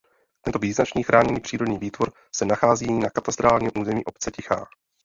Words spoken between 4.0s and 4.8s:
obce Tichá.